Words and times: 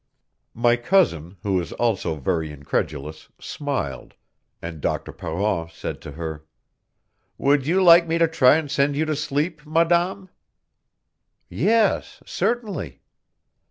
My 0.55 0.77
cousin, 0.77 1.37
who 1.43 1.61
is 1.61 1.73
also 1.73 2.15
very 2.15 2.51
incredulous, 2.51 3.29
smiled, 3.39 4.15
and 4.59 4.81
Dr. 4.81 5.11
Parent 5.11 5.69
said 5.69 6.01
to 6.01 6.13
her: 6.13 6.43
"Would 7.37 7.67
you 7.67 7.83
like 7.83 8.07
me 8.07 8.17
to 8.17 8.27
try 8.27 8.55
and 8.55 8.71
send 8.71 8.95
you 8.95 9.05
to 9.05 9.15
sleep, 9.15 9.63
Madame?" 9.63 10.29
"Yes, 11.49 12.19
certainly." 12.25 13.03